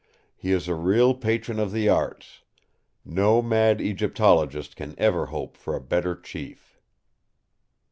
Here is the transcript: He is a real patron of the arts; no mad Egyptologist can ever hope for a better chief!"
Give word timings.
He 0.35 0.51
is 0.51 0.67
a 0.67 0.73
real 0.73 1.13
patron 1.13 1.59
of 1.59 1.71
the 1.71 1.87
arts; 1.87 2.41
no 3.05 3.39
mad 3.39 3.79
Egyptologist 3.79 4.75
can 4.75 4.95
ever 4.97 5.27
hope 5.27 5.55
for 5.55 5.75
a 5.75 5.79
better 5.79 6.15
chief!" 6.19 6.79